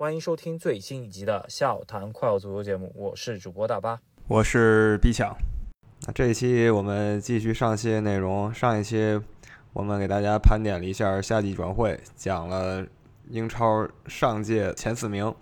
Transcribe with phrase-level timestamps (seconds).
[0.00, 5.36] 欢迎收听最新一集的《笑谈快乐足球》节目，我是主播大巴，我是 B 强。
[6.06, 9.20] 那这一期我们继续上期内容，上一期
[9.72, 12.86] 我们给大家盘点了一下夏季转会，讲了
[13.28, 15.34] 英超上届前四名。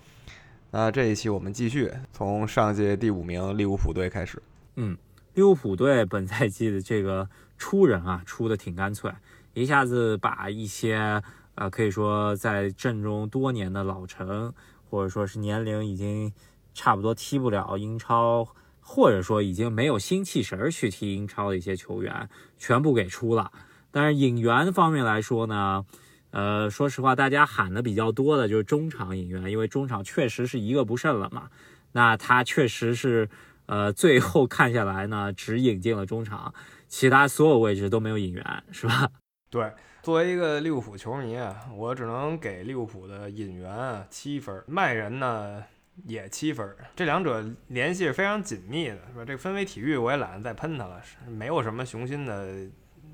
[0.70, 4.42] 那这一期我们继续从上届第五名利物浦队开始。
[4.76, 4.96] 嗯，
[5.34, 7.28] 利物浦队本赛季的这个
[7.58, 9.12] 出人啊，出的挺干脆。
[9.52, 11.22] 一下子把一些
[11.56, 14.52] 啊，可以说在阵中多年的老臣，
[14.88, 16.32] 或者说是年龄已经
[16.74, 18.46] 差不多踢不了英超，
[18.80, 23.50] 或者说已经没有新气神去踢英超的一些球员，全部给出了。
[23.90, 25.86] 但是引援方面来说呢，
[26.30, 31.48] 呃，说实话，大家喊的比较多的就是中场引援，因为中场确实是一个不剩了嘛。
[31.92, 33.30] 那他确实是
[33.64, 36.52] 呃，最后看下来呢，只引进了中场，
[36.86, 39.08] 其他所有位置都没有引援，是吧？
[39.48, 39.72] 对，
[40.06, 45.64] 作为一个利物浦球迷啊，我只能给利物浦的引援七分，卖人呢
[46.04, 49.24] 也七分，这两者联系是非常紧密的，是吧？
[49.24, 52.68] 这个氛围体育我也懒得再喷他了，是没有什么雄心的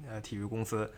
[0.06, 0.92] 呃体育公司，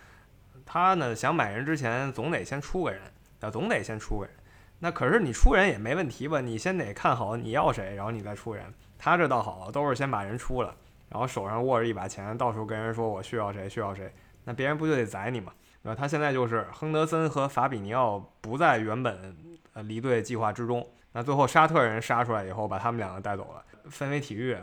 [0.67, 3.01] 他呢想买人之前总得先出个人，
[3.39, 4.35] 啊，总得先出个人。
[4.81, 6.41] 那可是你出人也没问题吧？
[6.41, 8.65] 你先得看好你要谁，然后你再出人。
[8.99, 10.75] 他这倒好，都是先把人出了，
[11.09, 14.13] 然后手上握着一把钱，到时候跟人说我需要谁，需要谁。
[14.43, 15.53] 那别人不就得宰你吗？
[15.85, 15.95] 那？
[15.95, 19.37] 他现在就是亨德森和法比尼奥不在原本
[19.75, 20.85] 呃离队计划之中。
[21.13, 23.63] 那最后沙特人杀出来以后，把他们两个带走了。
[23.89, 24.57] 氛围体育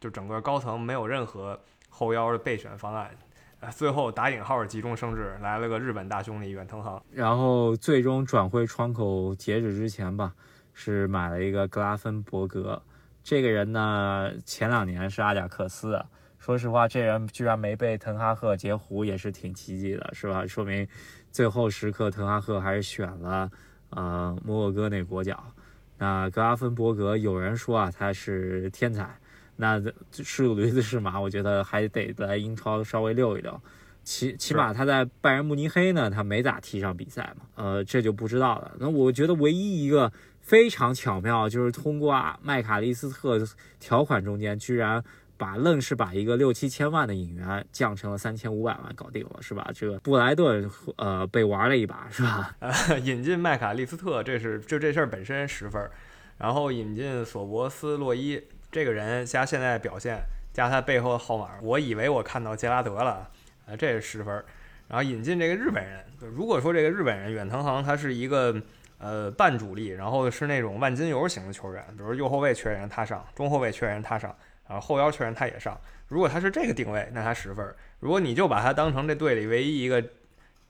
[0.00, 1.56] 就整个高层没有任何
[1.88, 3.10] 后腰的备选方案，
[3.60, 7.00] 呃，最后打引号急中生智来了个日本大兄弟远藤航。
[7.12, 10.32] 然后最终转会窗口截止之前吧，
[10.72, 12.82] 是买了一个格拉芬伯格。
[13.22, 16.04] 这个人呢，前两年是阿贾克斯。
[16.44, 20.44] 说实话，这人居然没被滕哈赫截胡，也是挺奇迹的，是吧？
[20.44, 20.84] 说明
[21.30, 23.48] 最后时刻滕哈赫还是选了
[23.90, 25.40] 呃摩洛哥那国脚。
[25.98, 29.08] 那格拉芬伯格，有人说啊他是天才，
[29.54, 33.60] 那是驴子是马，我觉得还得在英超稍微溜一溜。
[34.02, 38.72] 起起码他在拜仁慕尼黑呢，他没咋踢上比赛嘛，呃，这就不知道了。
[38.80, 43.38] 那我觉得唯一一个非常巧妙，就是通过麦卡利斯特
[43.78, 45.04] 条款中间居然。
[45.42, 49.68] 把愣是把一个六七千万的引援降成了三千五百万搞定了，是吧？
[49.74, 52.54] 这个布莱顿呃被玩了一把，是吧？
[53.02, 55.90] 引进麦卡利斯特，这是就这事儿本身十分，
[56.38, 63.28] 然后引进索博斯洛伊这个人加现在表现加他背后的号码，我以为我看到杰拉德了，
[63.66, 64.44] 呃，这是十分。
[64.86, 68.54] 然后引进这个日本人，如果说这个日本人远藤航他是一个
[68.98, 74.32] 呃半主力，然后是那种万金油型的球员，比如右后卫缺人他上，中后卫缺人他上。
[74.66, 75.78] 啊，后后腰确认他也上。
[76.08, 77.74] 如果他是这个定位，那他十分。
[78.00, 80.02] 如果你就把他当成这队里唯一一个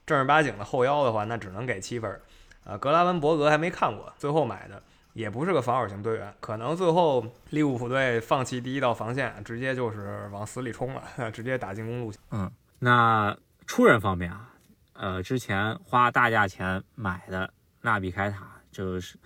[0.05, 2.21] 正儿八经的后腰的话，那只能给七分。
[2.63, 4.81] 呃，格拉文伯格还没看过，最后买的
[5.11, 12.21] 也不是个防守型队员，可能最后利物浦队放弃第一道防线，直接就是往死里冲了， 直接打进攻路线。
[12.31, 12.49] 嗯，
[12.79, 13.37] 那
[13.67, 14.49] 出人方面啊，
[14.93, 19.17] 呃，之前花大价钱买的纳比凯塔就是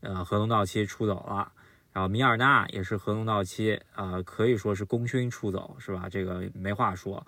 [0.00, 1.50] 呃合同到期出走了。
[1.92, 6.08] 然后米尔纳也是合同到期，呃，可以说是功勋出走，是吧？
[6.08, 7.24] 这个没话说。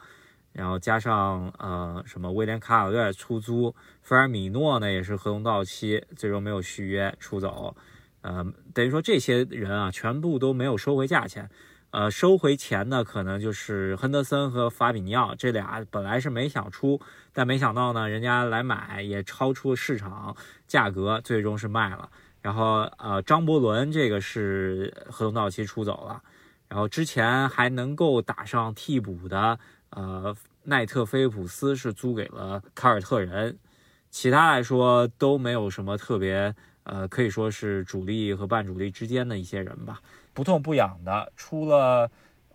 [0.52, 7.76] 然后加上呃什么威廉卡尔略出租，菲尔米诺呢也是合同到期，最终没有续约出走。
[8.22, 11.50] 呃，等于说这些人啊，全部都没有收回价钱。
[11.90, 17.00] 呃，收回钱的可能就是亨德森和法比尼奥这俩，本来是没想出，
[17.32, 20.36] 但没想到呢，人家来买也超出了市场
[20.66, 22.10] 价格，最终是卖了。
[22.44, 26.22] 然后，呃，张伯伦这个是合同到期出走了，
[26.68, 33.58] 然后之前还能够打上替补的，呃，奈特菲普斯是租给了凯尔特人，
[34.10, 40.02] 其他来说都没有什么特别，呃，可以说是主力和半主力之间的一些人吧，
[40.34, 41.32] 不痛不痒的。
[41.36, 42.10] 除了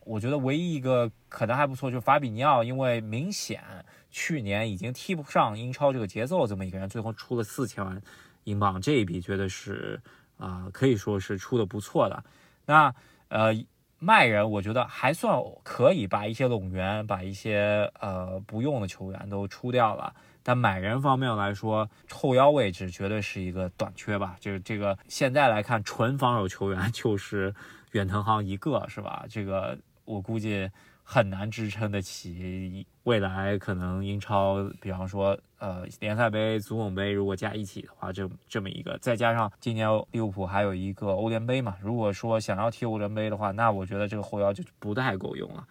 [0.05, 3.63] 我觉得唯一一个可能还不错，就是法比尼奥，因为明显
[4.11, 7.99] 去年已经踢不上英超这个节奏，这么一个人，最后出了四千万。
[8.43, 10.01] 英镑这一笔绝对是
[10.37, 12.23] 啊，可以说是出的不错的。
[12.65, 12.93] 那
[13.27, 13.53] 呃
[13.99, 20.13] 卖人，我觉得还算可以，把一些拢员，把一些呃不用的球员都出掉了。
[20.41, 24.37] 但买人方面来说，后腰位置绝对是一个短缺吧。
[24.39, 27.53] 就是这个现在来看，纯防守球员 就是
[27.91, 29.25] 远藤航一个，是吧？
[29.29, 30.69] 这个我估计。
[31.11, 45.65] 很难支撑得起未来可能英超，比方说呃联赛杯、足总杯，如果加一起的话，这这么一个，再加上今年利物浦还有一个欧联杯嘛，如果说想要踢欧联杯的话，那我觉得这个后腰就不太够用了。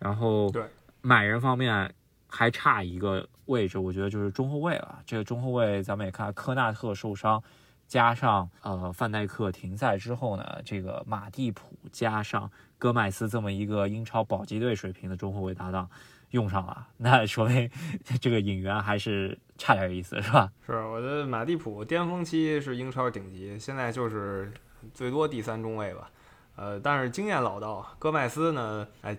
[0.00, 0.64] 然后对
[1.00, 1.94] 买人方面
[2.26, 4.98] 还差一个位置，我觉得就是中后卫了。
[5.06, 7.40] 这个中后卫咱们也看科纳特受伤，
[7.86, 12.50] 加上呃范戴克停赛之后呢，这个马蒂普加上
[12.82, 15.88] 戈麦斯这么一个英超保级队水平的中后卫搭档
[16.30, 17.70] 用上了，那说明
[18.20, 20.50] 这个引援还是差点意思，是吧？
[20.66, 24.52] 是，我觉得马蒂普巅峰期是英超顶级，现在就是
[24.92, 26.10] 最多第三中卫吧。
[26.56, 29.16] 呃，但是经验老道，戈麦斯呢，哎，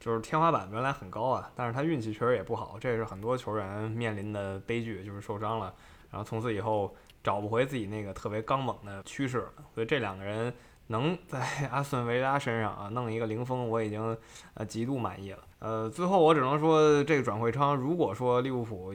[0.00, 5.72] 就是天花板原来很高啊，但是他运气确实也不好，这也是很多球员面临的悲剧，就是受伤了，
[6.10, 9.46] 然后从此以后找不回自己那个特别刚猛的趋势。
[9.72, 10.52] 所以这两个人
[10.88, 11.40] 能在
[11.72, 14.16] 阿森维拉身上啊弄一个零封，我已经
[14.54, 15.38] 呃极度满意了。
[15.58, 18.94] 呃，最后我只能说，这个转会窗，如果说利物浦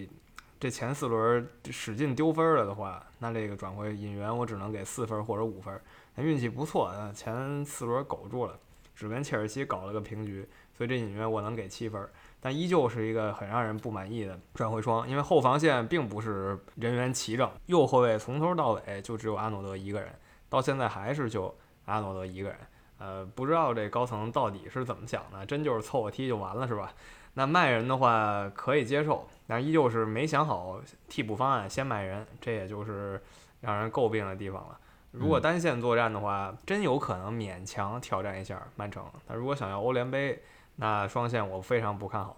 [0.60, 5.82] 这前四轮使劲丢分了的话，那这个转会引援我只能给四分或者五分。
[6.16, 8.60] 但运气不错，前四轮苟住了，
[8.94, 10.48] 只跟切尔西搞了个平局，
[10.78, 12.08] 所以这引援我能给七分，
[12.42, 20.14] 但依旧是一个很让人不满意的转会窗，因为后防线并不是人员齐整，右后卫从头到尾就只有阿诺德一个人，
[20.50, 21.56] 到现在还是就
[21.90, 22.58] 阿诺德一个人，
[23.00, 26.94] 呃，不知道这高层到底是怎么想的，真就是凑合踢就完了是吧？
[27.34, 33.22] 那卖人的话可以接受，但依旧是没想好替补方案，先卖人，这也就是
[33.62, 34.78] 让人诟病的地方了。
[35.12, 39.04] 如果单线作战的话，真有可能勉强挑战一下曼城。
[39.28, 40.42] 但如果想要欧联杯，
[40.76, 42.38] 那双线我非常不看好。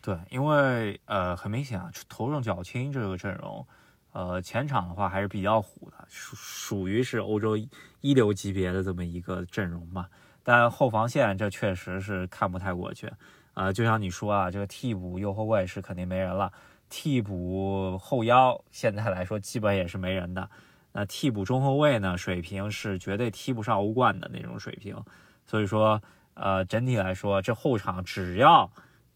[0.00, 3.64] 对，因为呃，很明显啊，头重脚轻这个阵容，
[4.12, 7.56] 呃，前场的话还是比较虎的，属属于是欧洲
[8.00, 10.06] 一流级别的这么一个阵容嘛。
[10.42, 13.10] 但后防线这确实是看不太过去。
[13.54, 16.52] 呃，就像你说啊，这个替补右后卫是肯定没人了，
[16.88, 20.48] 替补后腰现在来说基本也是没人的。
[20.92, 22.18] 那替补中后卫呢？
[22.18, 25.02] 水平是绝对踢不上欧冠的那种水平，
[25.46, 26.02] 所以说，
[26.34, 28.70] 呃，整体来说，这后场只要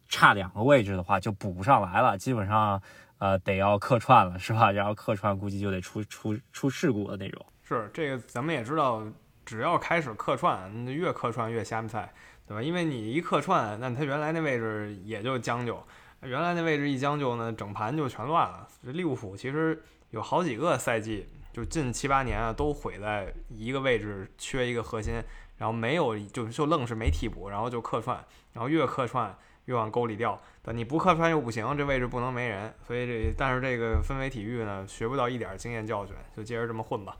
[0.08, 2.80] 差两个位置的话，就补不上来了，基本上，
[3.18, 4.70] 呃，得要客串了，是吧？
[4.72, 7.44] 然后客串估计就得出出出事故的那种。
[7.62, 9.02] 是这个，咱们也知道，
[9.44, 12.12] 只要开始客串，越客串越瞎菜，
[12.46, 12.62] 对吧？
[12.62, 15.82] 因为你一客串，那他原来那位置也就将就，
[16.22, 18.68] 原来那位置一将就呢，整盘就全乱了。
[18.84, 21.28] 这利物浦其实有好几个赛季。
[21.52, 25.14] 就近七八年啊，都毁在一个位置缺一个核心，
[25.56, 28.22] 然后没有就就愣是没替补，然后就客串，
[28.52, 29.34] 然后越客串
[29.66, 30.36] 越往沟里掉。
[30.62, 32.72] 但你不客串又不行，这位置不能没人。
[32.84, 37.16] 所以这但是这个氛围体育呢，学不到一点经验教训，就接着这么混吧。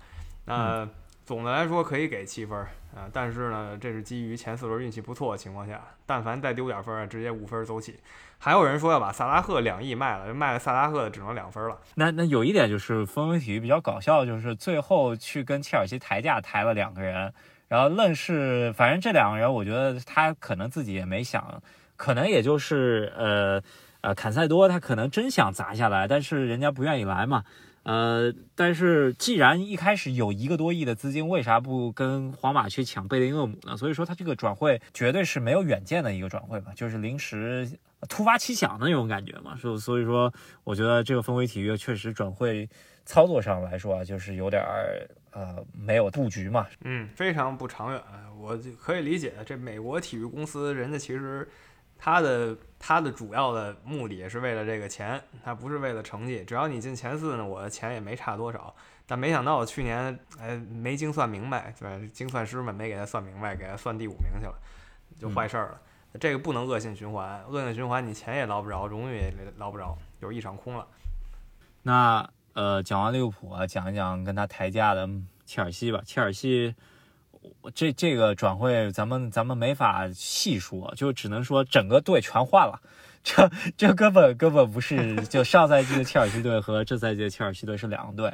[0.47, 0.89] 那
[1.25, 2.59] 总的来说可以给七分
[2.95, 7.99] 啊，但是呢，这是基于前四轮运气不错的情况下，但凡再丢点分啊，直接五分走起。
[8.39, 11.81] 还有人说要把萨拉赫两亿卖了，卖了萨拉赫的只能两分了。
[11.95, 17.33] 那那有一点就是氛围体育比较搞笑，就是最后去跟切尔西抬价抬了两个人，
[17.67, 21.61] 然后愣是反正这两个人，我觉得他可能自己也没想，
[21.97, 23.63] 可能也就是呃
[24.03, 27.45] 呃坎塞多他可能真想砸下来，但是人家不愿意来嘛。
[27.83, 33.77] 呃，但是既然一开始有一个多亿的资金，为啥不跟皇马去抢贝林厄姆呢？
[33.77, 37.69] 所以说他这个转会绝对是没有远见的一个转会吧，就是临时
[38.09, 39.57] 突发奇想的那种感觉嘛。
[39.57, 40.35] 所所以说，
[40.65, 42.69] 我觉得这个氛围体育确实转会
[43.05, 46.67] 操作上来说啊，就是有点儿呃没有布局嘛。
[46.83, 48.03] 嗯，非常不长远，
[48.41, 49.33] 我可以理解。
[49.47, 51.49] 这美国体育公司人家其实。
[51.99, 56.45] 他的他的主要的目的是为了这个钱，他不是为了成绩。
[56.45, 58.75] 只要你进前四呢，我的钱也没差多少。
[59.07, 64.55] 但没想到我去年哎没精算明白，对精算师们没给他算明白，给他算第五名去了，
[65.19, 65.81] 就坏事儿了。
[66.19, 70.87] 这个不能恶性循环，恶性循环你钱也捞不着，荣誉也捞不着，就是一场空了。
[71.83, 75.09] 那呃，讲完利物浦啊，讲一讲跟他抬价的
[75.45, 76.75] 切尔西吧，切尔西。
[77.75, 82.81] 这这个转会咱们咱们没法细说，就只能说整个队全换了，
[83.23, 88.33] 这这根本根本不是就上赛季的切尔西队和这赛季的切尔西队是两个队，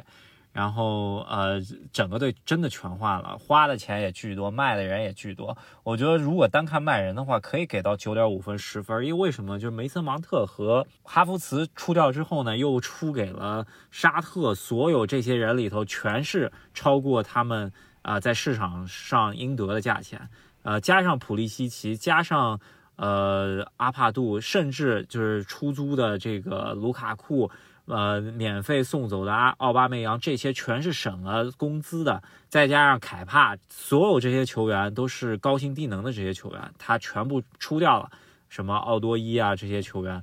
[0.51, 1.59] 然后呃
[1.91, 5.57] 整个队真的全换了，花的钱也巨多，卖的人也巨多。
[5.83, 9.59] 我觉得如果单看卖人的话，可以给到九点五分十分，因为为什么？
[9.59, 17.71] 就是梅森芒特和哈弗茨出掉之后呢，又出给了沙特，所有这些人里头全是超过他们。
[18.03, 20.29] 啊，在市场上应得的价钱，
[20.61, 22.59] 呃，加上普利西奇，加上
[22.97, 27.49] 呃阿帕杜，甚至就是出租的这个卢卡库，
[27.85, 38.11] 呃，免费送走的阿奥巴梅扬，这些全是省了工资的，再加上凯帕，所有这些球员都是高薪低能的这些球员，他全部出掉了，
[38.49, 40.21] 什么奥多伊啊这些球员，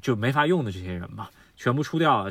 [0.00, 2.30] 就没法用的这些人嘛，全部出掉了，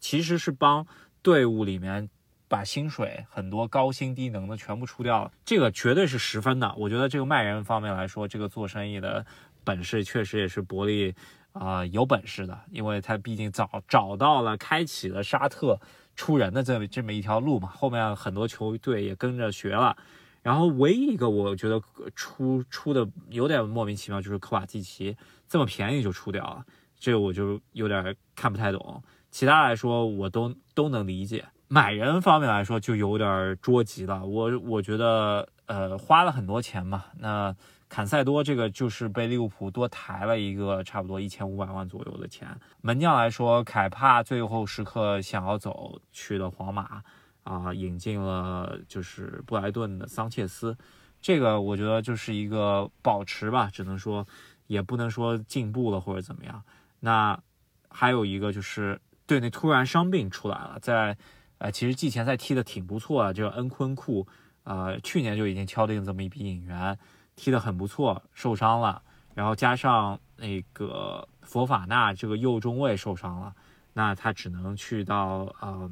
[0.00, 0.86] 其实是帮
[1.22, 2.08] 队伍里面。
[2.50, 6.74] 把薪水很多高薪低能的全部出掉了，这个绝对是十分的。
[6.76, 9.24] 我觉得这个卖人方面来说，这个做生意的
[9.62, 11.14] 本事确实也是伯利
[11.52, 15.78] 啊有本事的，因为他毕竟找找到了开启了沙特
[16.16, 17.68] 出人的这么这么一条路嘛。
[17.68, 19.96] 后面很多球队也跟着学了。
[20.42, 21.80] 然后唯一一个我觉得
[22.16, 25.16] 出出的有点莫名其妙，就是科瓦季奇
[25.48, 26.64] 这么便宜就出掉了，
[26.98, 29.00] 这个我就有点看不太懂。
[29.30, 31.44] 其他来说我都都能理解。
[31.72, 34.26] 买人方面来说就有点捉急了。
[34.26, 37.54] 我我觉得呃花了很多钱嘛，那
[37.88, 42.48] 坎塞多这个就是被利物浦多抬了一个差不多一千五百万左右的钱。
[42.80, 47.02] 门将来说，凯帕最后时刻想要走去了皇马。
[47.42, 50.76] 啊，引进了就是布莱顿的桑切斯，
[51.22, 54.26] 这个我觉得就是一个保持吧，只能说
[54.66, 56.62] 也不能说进步了或者怎么样。
[57.00, 57.40] 那
[57.88, 61.16] 还有一个就是队内突然伤病出来了，在
[61.60, 64.26] 呃其实季前赛踢的挺不错的，这个恩昆库，
[64.64, 66.98] 呃去年就已经敲定这么一笔引援，
[67.36, 69.00] 踢得很不错，受伤了，
[69.34, 73.54] 然后加上那个佛法纳这个右中卫受伤了，
[73.92, 75.90] 那他只能去到呃。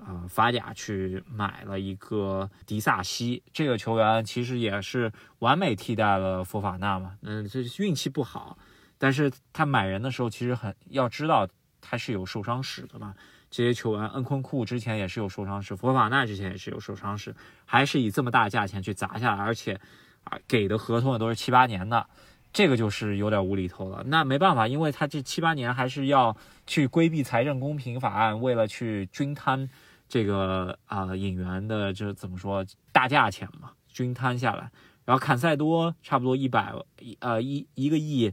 [0.00, 7.18] 呃，法甲去买了一个迪萨西，这个球员其实也是完美替代了佛法纳嘛。
[7.22, 8.56] 嗯，这运气不好，
[8.96, 11.48] 但是他买人的时候其实很要知道
[11.80, 13.12] 他是有受伤史的嘛。
[13.50, 19.80] 这些球员，恩昆库之前也是有受伤史，佛法纳之前也是有受伤史，还是以这么大价钱去砸下来，而且
[20.24, 22.06] 啊给的合同也都是七八年的，
[22.52, 24.02] 这个就是有点无厘头了。
[24.06, 26.36] 那没办法，因为他这七八年还是要
[26.66, 29.68] 去规避财政公平法案，为了去均摊。
[30.10, 34.70] 这个啊，引援的就是怎么说大价钱嘛，均摊下来，
[35.04, 38.32] 然后坎塞多差不多一百一呃一一个亿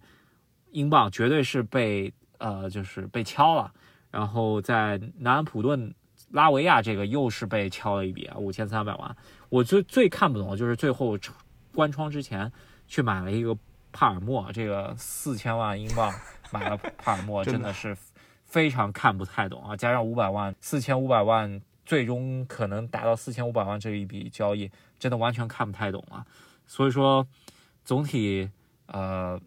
[0.72, 3.74] 英镑，绝对是被呃就是被敲了。
[4.16, 5.94] 然后在南安普顿
[6.32, 9.16] 拉维亚这个又是被敲了一笔啊，五千三百万。
[9.50, 11.18] 我最最看不懂的就是最后
[11.74, 12.52] 关窗之前
[12.88, 13.58] 去买了一个
[13.92, 16.14] 帕尔默，这个四千万英镑
[16.52, 17.96] 买了帕尔默， 真的是。
[18.46, 19.76] 非常看不太懂啊！
[19.76, 26.24] 加上五百万，四千五百万，最终可能达到四千五百万这一笔交易，真的完全看不太懂啊！
[26.66, 27.28] 所以说，
[27.84, 28.50] 总体，
[28.86, 29.38] 呃，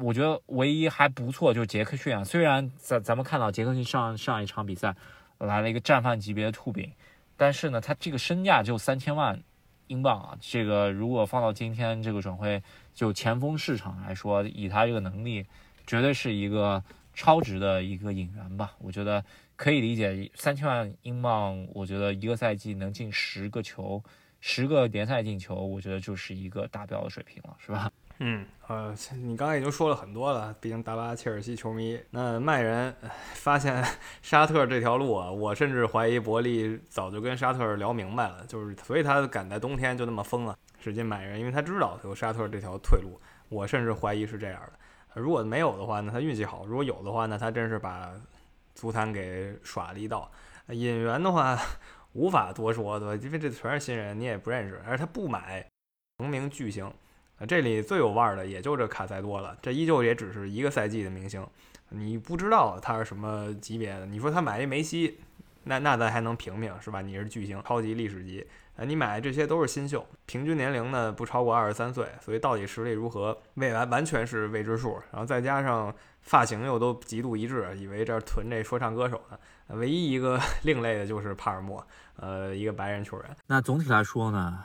[0.00, 2.24] 我觉得唯一还不错就是杰克逊啊。
[2.24, 4.94] 虽然咱咱们看到杰克逊上上一场比赛
[5.38, 6.92] 来了一个战犯级别的突饼，
[7.36, 9.42] 但是呢，他这个身价就三千万
[9.86, 10.38] 英镑啊！
[10.40, 12.62] 这个如果放到今天这个转会
[12.94, 15.46] 就前锋市场来说，以他这个能力，
[15.86, 16.82] 绝对是一个。
[17.12, 19.22] 超值的一个引援吧，我觉得
[19.56, 20.30] 可以理解。
[20.36, 24.02] 三千万英镑，我觉得一个赛季能进十个球，
[24.40, 27.90] 十个联赛进球，我觉得就是一个达标的水平了，是吧？
[28.22, 31.98] 嗯，呃，你刚才已经说了很多了，毕竟大巴切尔西球迷。
[32.10, 32.94] 那卖人
[33.32, 33.82] 发现
[34.20, 43.18] 沙特这条路啊，我甚至怀疑伯利早就跟沙特聊明白了，就是所以他赶在冬天就那么疯了，使劲买人，因为他知道有沙特这条退路。
[43.48, 45.20] 我甚至怀疑是这样的。
[45.20, 48.12] 如果没有的话，那他运气好；如果有的话，那他真是把
[48.74, 50.30] 足坛给耍了一道。
[50.68, 51.58] 引援的话，
[52.12, 53.22] 无法多说，对吧？
[53.24, 54.80] 因为这全是新人，你也不认识。
[54.86, 55.66] 而他不买
[56.18, 56.88] 成名巨星，
[57.46, 59.56] 这里最有腕儿的也就这卡塞多了。
[59.62, 61.46] 这依旧也只是一个赛季的明星，
[61.88, 64.06] 你不知道他是什么级别的。
[64.06, 65.18] 你说他买一梅西，
[65.64, 67.00] 那那咱还能评评，是吧？
[67.00, 68.46] 你是巨星，超级历史级。
[68.76, 74.98] 呃，你买的这些都是新秀，平均年龄呢不超过二十三岁，所以到底实力如何，未来完全是未知数。
[75.12, 79.38] 然后再加上发型又都极度一致，以为这囤这说唱歌手呢。
[79.76, 83.36] 唯一一个 另类的就是帕尔默，呃，一个白人球员。
[83.46, 84.64] 那总体来说呢，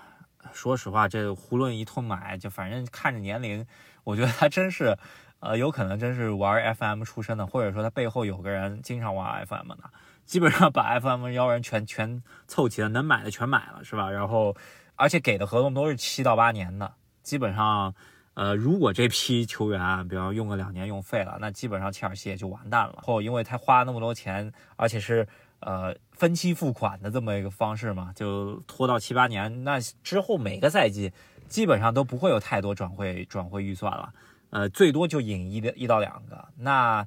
[0.54, 3.66] 说实话，这囫囵一通买，就反正看着年龄，
[4.04, 4.98] 我觉得他真是，
[5.40, 9.90] 呃，有可能真是玩 FM 出身的，或者说他背后有个人经常玩 FM 的。
[10.26, 14.10] 基本上把 FM 妖人全全凑齐了，能买的全买了，是吧？
[14.10, 14.56] 然后，
[14.96, 17.94] 而且给的合同都是七到八年的，基本上，
[18.34, 22.96] 呃，如果这批球员，比方用个两年用废了，那基本上切尔西也就完蛋了。
[23.04, 25.28] 后，因为他花那么多钱，而且是
[25.66, 31.12] 呃分期付款的这么一个方式嘛，就拖到七八年，那之后每个赛季
[31.50, 34.14] 基本上都不会有太多转会转会预算了，
[34.52, 37.06] 呃，最多就引一一到两个，那。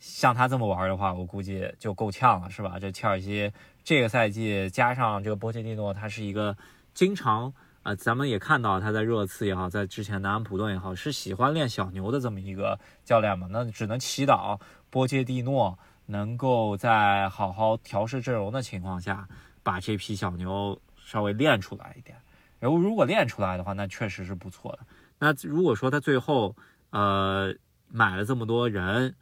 [0.00, 2.78] 像他这么玩的话，我估计就够呛了，是吧？
[2.78, 6.56] 这切尔西这个赛季加上这个波切蒂诺，他是一个
[6.94, 13.48] 经常啊，咱们也看到他在热刺也好，在之前南安普顿也好，是喜欢练小牛的这么一个教练嘛。
[13.50, 15.76] 那只能祈祷波切蒂诺
[16.08, 19.28] 能够在好好调试阵容的情况下，
[19.62, 22.16] 把这批小牛稍微练出来一点。
[22.58, 24.78] 然后如果练出来的话，那确实是不错的。
[25.18, 26.56] 那如果说他最后
[26.90, 27.54] 呃
[27.88, 29.14] 买了这么多人，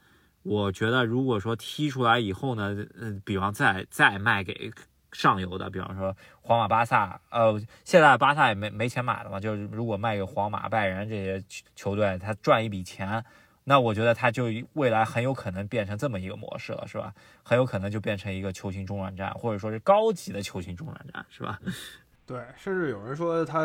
[0.43, 4.71] 我觉得，如果说踢出来以后呢，嗯，比方再再卖给
[5.11, 13.25] 上游的，比方说皇马、巴萨，呃，现在巴萨也没没钱买了嘛，就是如果卖给皇马、拜仁这些球队，他赚一笔钱，
[13.69, 14.45] 那我觉得他就
[14.75, 17.13] 未来很有可能变成这么一个模式了，是吧？
[17.43, 21.59] 很有可能就变成一个球星中转站，或者说是高级的球星中转站，是吧？
[22.25, 23.65] 对，甚至有人说他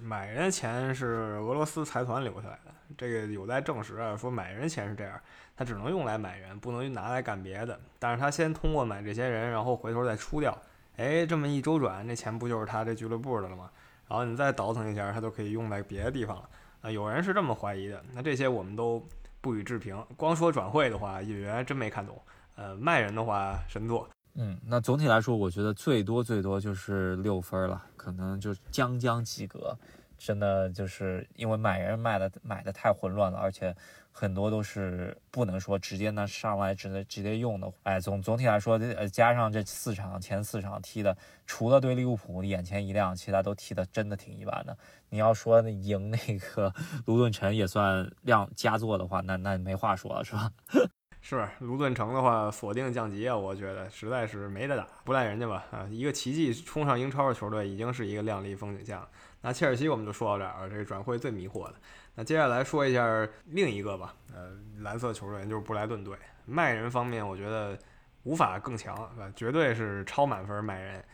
[0.00, 1.06] 买人的钱是
[1.40, 4.16] 俄罗斯财团留下来的，这个有待证实啊。
[4.16, 5.20] 说买人钱是这样，
[5.56, 7.78] 他只能用来买人，不能拿来干别的。
[7.98, 10.56] 但是他先通过买这些人，然后回头再出掉，
[10.96, 13.68] 哎，这么一周转，那钱不就是他这俱乐部的了吗？
[14.08, 16.48] 然后你再倒腾一下，他就可以用在别的地方了。
[16.82, 18.00] 啊，有人是这么怀疑的。
[18.12, 19.06] 那这些我们都
[19.40, 20.02] 不予置评。
[20.16, 22.20] 光说转会的话，演员真没看懂。
[22.56, 24.08] 呃，卖人的话，神作。
[24.34, 29.76] 嗯，那总体来说，我觉得最多最多就是六分了，可能就将将及格。
[30.20, 33.74] 真的就是因为买人卖的买的太混乱了，而且
[34.12, 37.72] 很多都是不能说直接呢上来直接直接用的。
[37.84, 44.76] 哎，总总体来说，呃，加上这四场前四场踢的，除了对利物浦眼前一亮，其他都踢的真的挺一般的。
[45.08, 46.72] 你要说赢那个
[47.06, 50.52] 卢顿城也算亮佳作的话，那那没话说了，是吧？
[51.22, 53.36] 是卢顿城的话，锁定降级啊！
[53.36, 55.64] 我觉得实在是没得打，不赖人家吧？
[55.70, 59.06] 啊，一个奇迹冲上英超的球队，已经是一个亮丽风景线了。
[59.42, 61.74] 那切尔西我们就说到这儿，这个转会最迷惑的。
[62.14, 64.50] 那接下来说一下另一个吧，呃，
[64.80, 66.16] 蓝色球队就是布莱顿队。
[66.46, 67.78] 卖人方面，我觉得
[68.22, 71.04] 无法更强，啊，绝对是超满分卖人。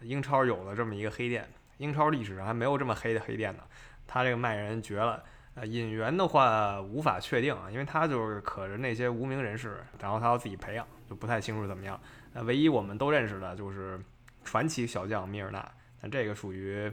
[0.00, 3.64] 英超有了这么一个黑店，英超历史上还没有这么黑的黑店呢。
[4.06, 5.22] 他这个卖人绝了。
[5.58, 11.98] 呃，引援的话无法确定啊，因为他就是可着那些无名人士，然后他要自己培养，就不太清楚怎么样。
[12.34, 13.98] 那唯一我们都认识的就是
[14.44, 15.66] 传奇小将米尔纳，
[16.02, 16.92] 那这个属于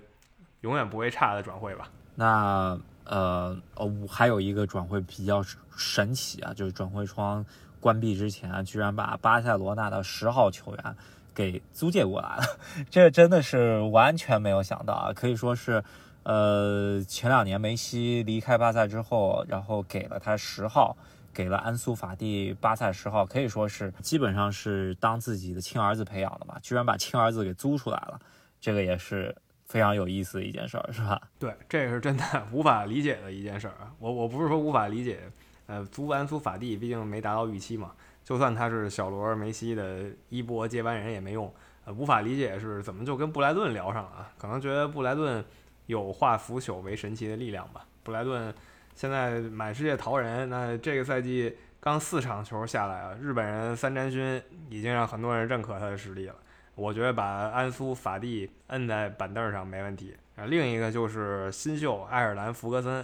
[0.62, 1.90] 永远不会差的转会吧？
[2.16, 5.44] 那呃哦，还有一个转会比较
[5.76, 7.46] 神奇啊，就是转会窗
[7.82, 10.96] 关闭之前，居然把巴塞罗那的十号球员
[11.36, 12.44] 给租借过来了，
[12.90, 15.84] 这真的是完全没有想到啊，可以说是。
[16.24, 20.96] 呃，前两年梅西离开巴萨之后，然后给了他十号，
[21.34, 28.18] 给了安苏法蒂巴萨十号，可以说是基本上是当自己的亲儿子培养的嘛，居然把亲儿子给租出来了，
[28.62, 31.22] 这个也是非常有意思的一件事儿，是吧？
[31.38, 33.92] 对，这是真的无法理解的一件事儿啊！
[34.00, 35.20] 我我不是说无法理解，
[35.68, 37.92] 呃，租安苏法蒂毕竟没达到预期嘛，
[38.24, 45.44] 就算他是小罗梅西的衣钵接班人也没用，呃，无法理解是怎么就跟布莱顿聊上了啊，可能觉得布莱顿。
[45.86, 47.86] 有化腐朽为神奇的力量吧？
[48.04, 48.54] 布莱顿
[48.96, 56.36] 现在满世界淘人，那这个赛季刚四场球下来啊，日本人三战勋已经让很多人认可他的实力了。
[56.76, 60.46] 我觉得把安苏法蒂摁在板凳上没问题啊。
[60.46, 63.02] 另一个就是新秀爱尔兰福格森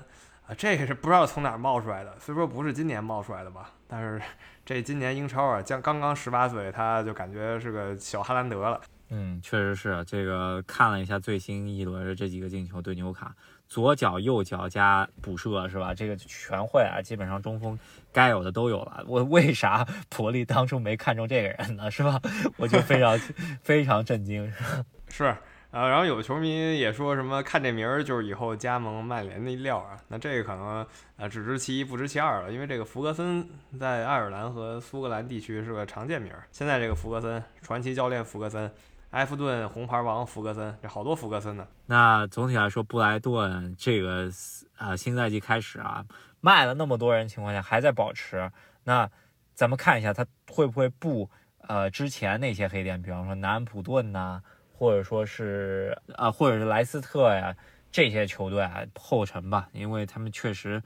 [0.47, 4.21] 啊，这个是不知道从哪冒出来的，虽说不是今年冒出来的吧，但是
[4.65, 8.81] 这今年英超啊，将刚刚十八岁，他就感觉是个小哈兰德了。
[9.09, 10.63] 嗯，确实是这个。
[10.67, 13.35] 看了一下最新一轮的这几个进球，对纽卡，
[13.67, 15.93] 左脚、右脚加补射，是吧？
[15.93, 17.77] 这个全会啊，基本上中锋
[18.13, 19.03] 该有的都有了。
[19.07, 21.89] 我为啥伯利当初没看中这个人呢？
[21.89, 22.21] 是吧？
[22.57, 23.17] 我就非常
[23.63, 24.51] 非常震惊。
[25.09, 25.35] 是，
[25.71, 29.97] 呃，然后有球迷也说什么看这名儿就是以后加盟曼联的料啊。
[30.07, 30.85] 那这个可能
[31.17, 33.47] 呃只知其一不知其二了，因为这个福格森
[33.79, 36.43] 在爱尔兰和苏格兰地区是个常见名儿。
[36.51, 38.71] 现在这个福格森，传奇教练福格森。
[39.11, 41.67] 埃弗顿红牌王福格森，这好多福格森呢。
[41.87, 44.29] 那总体来说，布莱顿这个
[44.77, 46.05] 呃新赛季开始啊，
[46.41, 48.51] 卖了那么多人情况下还在保持。
[48.83, 49.09] 那
[49.55, 51.27] 咱们看一下他会不会布
[51.61, 57.55] 呃之前那些黑店，比方说南安普顿呐，或者说是啊，或者是莱斯特呀
[57.91, 60.83] 这些球队啊后尘吧，因为他们确实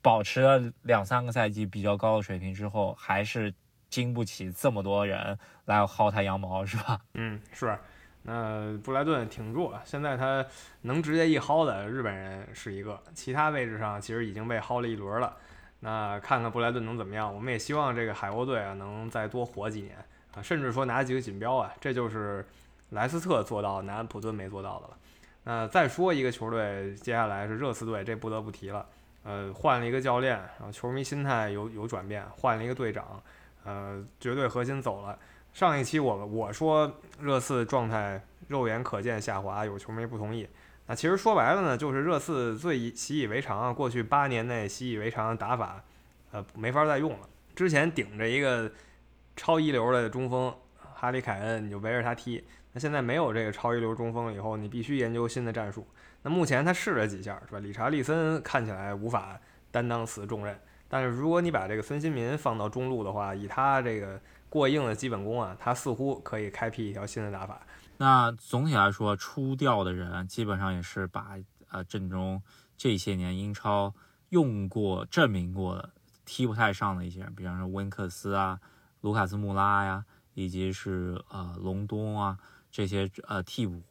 [0.00, 3.52] 保持了两三个赛季比较高的水平之后，还是。
[3.88, 7.00] 经不起这么多人来薅他羊毛，是吧？
[7.14, 7.78] 嗯，是。
[8.28, 10.44] 那布莱顿挺弱，现在他
[10.82, 15.36] 能直接一薅的日本人是一个，其他位置上其实已经被薅了一轮了。
[15.78, 17.32] 那看看布莱顿能怎么样？
[17.32, 19.96] 我们也希望这个海鸥队啊能再多活几年
[20.34, 22.44] 啊，甚至说拿几个锦标啊，这就是
[22.90, 24.96] 莱斯特做到，南安普顿没做到的了。
[25.44, 28.84] 那再说一个球队，接下来是热刺队，这不得不提了。
[29.22, 33.22] 呃，换了一个教练，然后球迷心态有有转变，换了一个队长。
[33.66, 35.18] 呃，绝对核心走了。
[35.52, 40.48] 上一期我我说热刺状态肉眼可见下滑，有球迷不同意。
[40.86, 45.82] 那其实说白了呢，就是热刺最习以为常啊，过去八年内习以为常的打法，
[46.30, 47.28] 呃，没法再用了。
[47.54, 48.70] 之前顶着一个
[49.34, 52.44] 超一流的中锋哈里凯恩，你就围着他踢。
[52.72, 55.86] 那现在没有这个超一流中锋以后，你必须研究新的战术。
[56.22, 57.58] 那目前他试了几下，是吧？
[57.58, 60.56] 理查利森看起来无法担当此重任。
[60.88, 67.60] 但是如果你把这个孙兴民放到中路的话，以他这个过硬的基本功啊，他似乎可以开辟一条新的打法。
[67.98, 71.36] 那总体来说，出调的人基本上也是把
[71.70, 72.42] 呃阵中
[72.76, 73.94] 这些年英超
[74.28, 75.90] 用过、证明过的
[76.24, 78.60] 踢不太上的一些人，比方说温克斯啊、
[79.00, 82.38] 卢卡斯穆拉呀，以及是呃隆东啊
[82.70, 83.82] 这些呃替补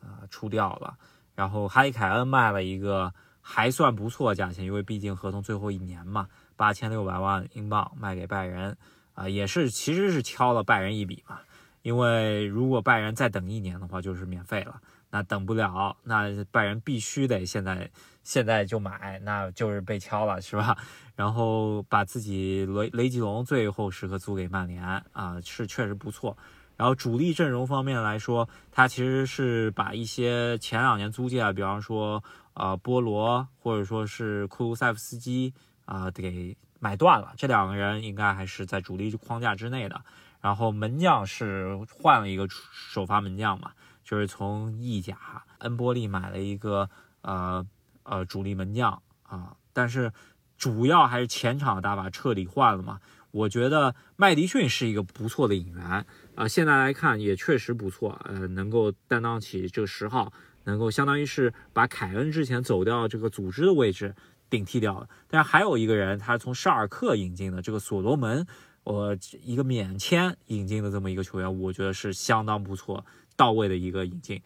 [0.00, 0.96] 呃出掉了。
[1.34, 8.76] 然后哈里凯恩卖了一个还算不错价钱，因为毕竟合同最后一年嘛，八千六百万英镑卖给拜仁
[9.14, 11.38] 啊，也是其实是敲了拜仁一笔嘛。
[11.82, 14.80] 因为如果拜仁再等一年的话，就是免费了。
[15.10, 17.88] 那等不了，那拜仁必须得现在
[18.24, 20.76] 现在就买，那就是被敲了，是吧？
[21.14, 26.36] 然后把自己雷雷吉隆最后时刻租给曼联啊，是确实不错。
[26.76, 37.34] 然后主力阵容方面来说，他其实是把一些前两年租借，比方说呃波罗或者说是库卢塞夫斯基啊，给买断了。
[37.36, 40.04] 这两个人应该还是在主力框架之内的。
[40.40, 43.72] 然后门将是换了一个首发门将嘛。
[44.04, 45.16] 就是从意甲
[45.60, 46.90] 恩波利买了一个
[47.22, 47.66] 呃
[48.02, 50.12] 呃主力门将啊，但是
[50.58, 53.00] 主要还是前场打法彻底换了嘛。
[53.30, 60.30] 我觉得麦迪逊是一个不错的引援啊，现在来看也确实不错，呃，能够担当起这个十号，
[60.64, 64.14] 能够相当于是把凯恩之前走掉这个组织的位置
[64.54, 65.08] 顶替掉了。
[65.28, 68.46] 但是还有一个人，他从沙尔克引进的这个所罗门，
[68.84, 73.04] 我一个免签引进的这么一个球员，我觉得是相当不错。
[73.36, 74.40] 到位的一个引进，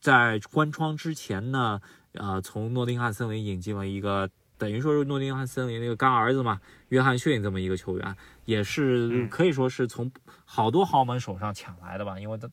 [0.00, 1.80] 在关窗之前呢，
[2.12, 10.12] 呃，从诺丁汉森林引进了一个，等于说是诺丁汉森林那个干儿子嘛，约翰逊这么一个球员，也是可以说是从
[10.44, 12.46] 好多豪门手上抢来的吧，因为他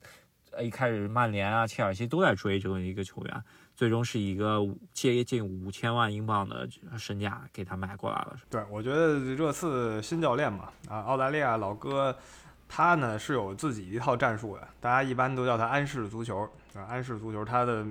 [0.60, 3.44] 一开始曼联啊、切尔西都在追这么一个球员，
[3.76, 4.60] 最终是一个
[4.94, 8.36] 接近五千万英镑的身价给他买过来了。
[8.50, 12.16] 对，我觉得热刺新教练嘛，啊，澳大利亚老哥。
[12.74, 16.88] 他呢是有自己一套战术的，大家一般都叫他安氏足球啊。
[16.88, 17.86] 安氏足球，他的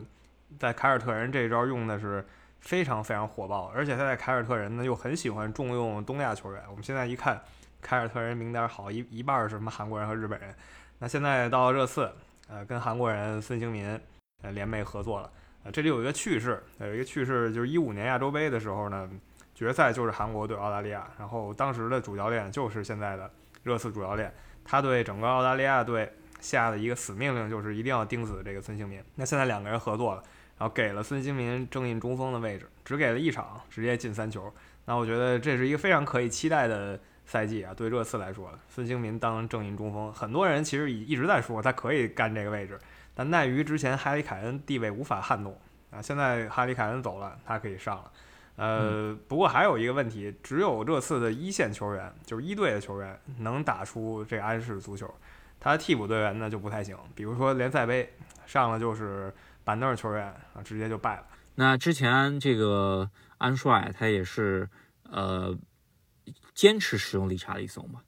[0.58, 2.26] 在凯尔特人这一招用的是
[2.60, 6.62] 非常非常火爆，而且他在凯尔特人呢又很喜欢重用东亚球员。
[6.70, 7.38] 我们现在一看，
[7.82, 10.54] 凯尔特人名单好一一半是什么韩国人和日本人。
[10.98, 12.10] 那现在到热刺，
[12.50, 13.98] 呃，跟韩国人孙兴民
[14.42, 15.30] 呃联袂合作了。
[15.62, 19.08] 呃，这里有一个趣事，有一个趣事就是一五年亚洲杯的时候呢，
[19.54, 23.30] 决赛就是韩国对澳大利亚，然后当时的主教练就是现在的
[23.62, 24.34] 热刺主教练。
[24.64, 29.02] 他对整个澳大利亚队下的一个死命令就是一定要盯死这个孙兴民。
[29.14, 30.22] 那现在两个人合作了，
[30.58, 34.52] 然后给了孙兴民正印中锋的位置，只给了一场，直接进三球。
[34.86, 42.78] 那我觉得这是一个非常可以期待的赛季啊，对热刺来说，孙兴民当正印中锋，很多人其实一直在说他可以干这个位置，
[43.14, 45.56] 但奈于之前哈里凯恩地位无法撼动
[45.90, 48.10] 啊，现在哈里凯恩走了，他可以上了。
[48.56, 55.12] 呃，不过还有一个问题，只有热刺的一线球员，就是一队的球员能打出这安式足球，
[55.58, 56.94] 他的替补队员呢就不太行。
[57.14, 58.12] 比如说联赛杯
[58.44, 59.32] 上了就是
[59.64, 61.22] 板凳球员啊，直接就败了。
[61.54, 64.68] 那之前这个安帅他也是
[65.10, 65.56] 呃
[66.54, 68.00] 坚持使用理查利松吧，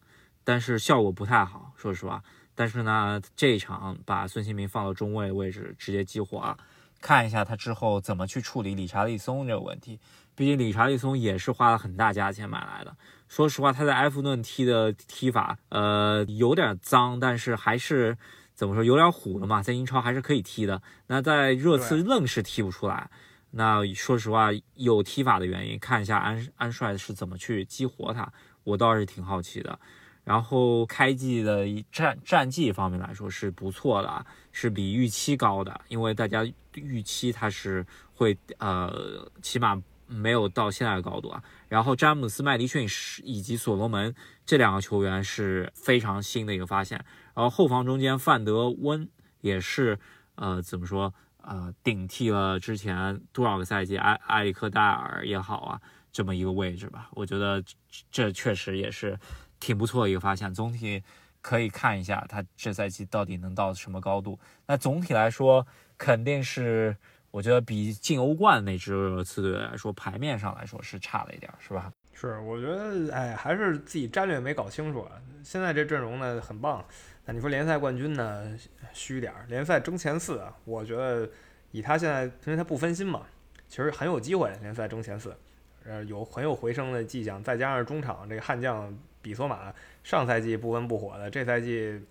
[0.44, 2.22] 但是效果不太好，说实话。
[2.54, 6.56] 但是呢，这一场把孙兴民放到中卫位置直接激活了，
[7.00, 9.98] 看一下他之后怎么去处理理查利松这个问题。
[10.34, 12.94] 毕竟理查利松也是花了很大价钱买来的。
[13.28, 18.16] 说实话，他在埃弗顿踢的踢法，呃，有点脏，但是还是
[18.54, 20.82] 怎么说，有点虎了嘛，在英超还是可以踢的。
[21.06, 23.10] 那在热刺愣是踢不出来。
[23.52, 28.32] 那说实话，有踢法的原因，看一下安安帅是怎么去激活他，
[28.64, 29.78] 我倒是挺好奇的。
[30.24, 39.80] 然后开季的战战绩方面来说是不错的，是比预期高的，因为大家预期他是会呃，起码。
[40.08, 41.42] 没有到现在的高度啊。
[41.70, 47.02] 然后詹姆斯、麦迪逊是以及所罗门这两个球员是非常新的一个发现。
[47.32, 49.08] 然后后防中间范德温
[49.40, 49.98] 也是
[50.34, 55.80] 呃怎么说呃顶替了之前多少个赛季埃埃里克戴尔也好啊
[56.12, 57.08] 这么一个位置吧。
[57.12, 57.62] 我觉得
[58.10, 59.18] 这确实也是
[59.60, 60.52] 挺不错的一个发现。
[60.52, 61.02] 总体
[61.40, 64.38] 可以看一下他这赛季到底能到什么高度。
[64.66, 65.66] 那总体来说
[65.98, 66.96] 肯定是。
[67.32, 71.90] 我觉得比进欧冠那支次队来说，牌面上来说是差了一点，是吧？
[72.12, 75.12] 是，我觉得，哎，还是自己战略没搞清楚啊。
[75.42, 76.84] 现在这阵容呢很棒，
[77.24, 78.58] 那你说联赛冠军呢
[78.92, 81.28] 虚点儿，联赛争前四啊，我觉得
[81.70, 83.22] 以他现在，因为他不分心嘛，
[83.68, 85.36] 其实很有机会联赛争前四，
[85.84, 87.42] 呃，有很有回升的迹象。
[87.42, 92.02] 再加上中场这个悍将比索马，上赛季不温不火的，这赛季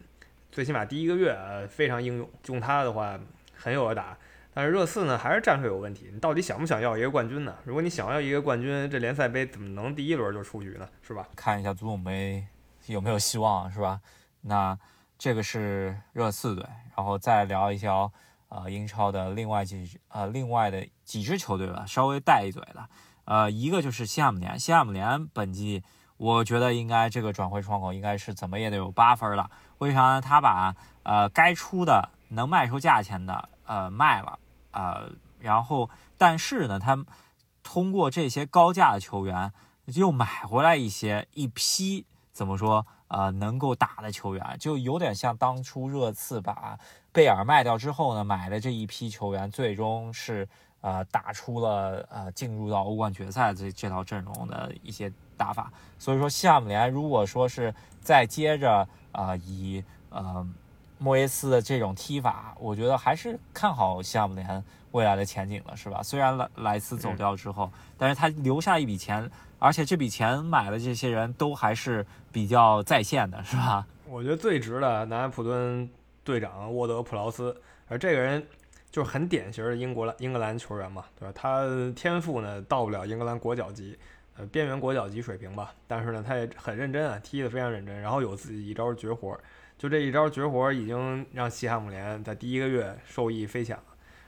[0.49, 1.37] 最起码第一个月
[1.69, 3.19] 非常英勇，用他的话
[3.55, 4.17] 很有的打。
[4.53, 6.09] 但是热刺呢，还是战术有问题。
[6.11, 7.55] 你到底想不想要一个冠军呢？
[7.63, 10.87] 如果你想要一个冠军，这联赛杯怎么能第一轮就出局呢？
[11.01, 11.27] 是吧？
[11.35, 12.45] 看一下足总杯
[12.87, 14.01] 有没有希望，是吧？
[14.41, 14.77] 那
[15.21, 16.65] 这个是热刺队，
[16.97, 18.11] 然后再聊一聊
[18.49, 22.89] 呃英超的另外几呃另外的几支球队吧，稍微带一嘴的。
[23.25, 25.83] 呃，一个就是西汉姆联，西汉姆联本季
[26.17, 29.51] 我觉得应该这个转会窗口应该是怎么也得有八分了。
[29.77, 30.21] 为啥呢？
[30.21, 34.39] 他把呃该出的能卖出价钱的呃卖了，
[34.71, 36.97] 呃，然后但是呢，他
[37.61, 39.53] 通过这些高价的球员
[39.85, 46.79] 又买回来一些一批怎么说呃能够打的球员，就有点像当初热刺把
[47.11, 50.47] 贝尔卖掉之后呢，买的这一批球员最终是
[50.79, 55.71] 呃打出了呃进入到欧冠决赛这这套阵容的一些打法。
[55.99, 60.47] 所以说，西汉姆联如果说是再接着啊以呃
[60.97, 66.01] 莫耶斯的这种踢法，我觉得还是看好西汉姆联未来的前景了，是吧？
[66.01, 69.29] 虽然莱莱斯走掉之后，但是他留下一笔钱，
[69.61, 73.85] 而且这笔钱买的这些人都还是比较在线的，是吧？
[74.09, 75.87] 我觉得最值的南安普顿
[76.23, 77.55] 队长沃德普劳斯，
[77.87, 78.43] 而这个人
[78.89, 81.31] 就是很典型的英国英格兰球员嘛，对吧？
[81.35, 83.95] 他天赋呢到不了英格兰国脚级，
[84.35, 89.39] 呃，边缘国脚级水平吧，但是呢他也很认真啊，踢得非常认真，然后有自己一招绝活。
[89.77, 93.83] 就这一招绝活已经让西汉姆联在第一个月受益匪浅了，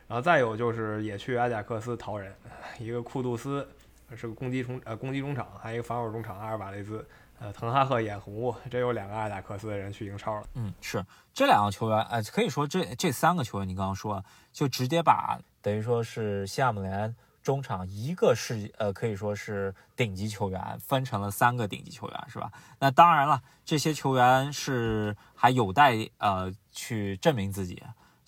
[0.07, 2.31] 然后再有就是也去阿贾克斯淘人，
[2.77, 3.67] 一个库杜斯
[4.15, 7.05] 是个攻击中呃攻击中场，还有一个防守中场阿尔瓦雷兹，
[7.39, 10.47] 呃滕哈赫眼红，这有两个阿贾克斯的人去英超了。
[10.53, 17.15] 嗯，是这两个球员，呃，可以说这这三个球员，你刚刚说就直接把等于说是西汉姆联。
[17.43, 22.49] 中场一个是呃可以说是顶级球员，分成了三个顶级球员，是吧？
[22.79, 27.83] 那当然了，这些球员是还有待呃去证明自己，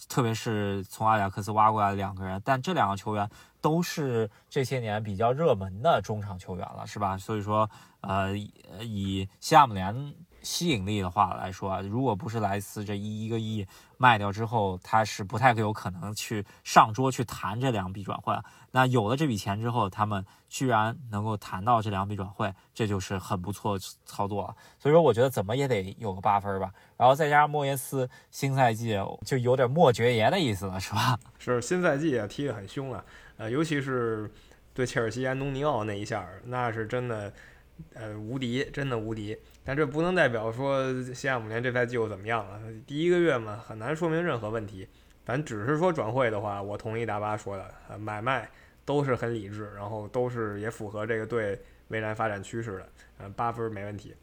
[0.07, 3.29] 特别是从阿贾克斯挖过来的两个人，但这两个球员
[3.61, 7.17] 都是这些年比较热门的中场球员了，是吧？
[7.17, 7.69] 所以说
[8.01, 10.13] 呃以西汉姆联。
[10.45, 13.65] 吸引力的话来说，如果不是莱斯这一一个亿
[13.97, 18.37] 卖掉之后，他是不太有可能去上桌去谈这两笔转会。
[18.71, 24.55] 那有了这笔钱之后，他们居然能够谈到这两笔转会，这就是很不错操作了。
[24.77, 26.71] 所以说，我觉得怎么也得有个八分吧。
[26.95, 31.17] 然后再加上莫耶斯新赛季就有点莫爵爷的意思了，是吧？
[31.39, 33.03] 是新赛季啊，踢得很凶啊，
[33.37, 34.29] 呃，尤其是
[34.73, 37.33] 对切尔西安东尼奥那一下，那是真的，
[37.93, 39.37] 呃，无敌，真的无敌。
[39.67, 42.59] 但这不能代表说西汉姆联这赛季又怎么样了。
[42.85, 44.87] 第一个月嘛，很难说明任何问题。
[45.25, 48.47] 咱只是说转会的话，我同意大巴说的，呃，买卖
[48.85, 52.89] 都是很理智，然后都是也符合这个队未来发展趋势的。
[53.17, 54.15] 呃，八分没问题。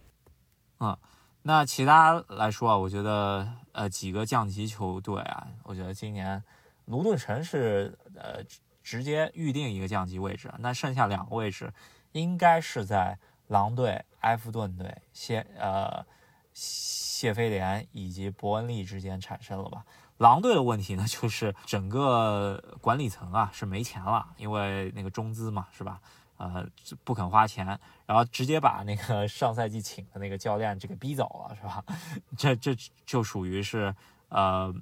[0.79, 0.97] 啊，
[1.43, 6.41] 那其他来说啊，我觉得呃几个降级球队啊，我觉得今年
[6.85, 8.45] 卢顿城是呃
[8.85, 11.73] 直接预定一个降级位置，那剩下两个位置
[12.13, 13.19] 应该是在。
[13.49, 16.05] 狼队、埃弗顿队、谢呃
[16.53, 19.85] 谢菲联以及伯恩利之间产生了吧？
[20.19, 26.01] 狼队的问题呢，就是整个管理层啊是没钱了，因为那个中资嘛，是吧？
[26.37, 26.67] 呃，
[27.05, 27.67] 不肯花钱，
[28.07, 31.85] 然后直接把那个 上赛季请的那个教练这个逼走了，是吧？
[32.37, 33.95] 这这就属于是
[34.29, 34.75] 呃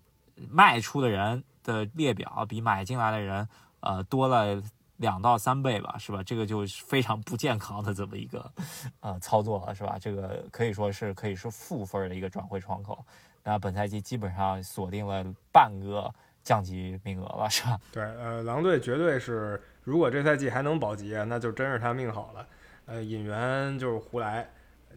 [0.48, 3.48] 卖出的人的列表比买进来的人
[3.80, 4.62] 呃多了。
[5.00, 6.22] 两到三倍吧，是吧？
[6.22, 8.52] 这个就是非常不健康的这么一个
[9.00, 9.96] 呃操作了，是吧？
[9.98, 13.02] 这个可以说是可以是负分的一个转会窗口。
[13.42, 17.80] 那本赛季基本上锁定了半个降级名额了，是吧？
[17.90, 22.46] 对，呃，狼队绝对是，如果这赛季还能保级，那就真是他命好了。
[22.84, 24.46] 呃，引援就是胡来，